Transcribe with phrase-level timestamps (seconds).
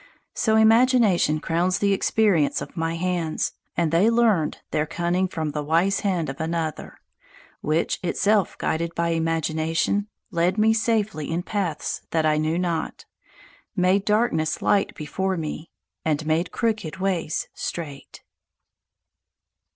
[0.33, 3.53] So imagination crowns the experience of my hands.
[3.77, 6.97] And they learned their cunning from the wise hand of another,
[7.61, 13.05] which, itself guided by imagination, led me safely in paths that I knew not,
[13.75, 15.69] made darkness light before me,
[16.03, 18.23] and made crooked ways straight.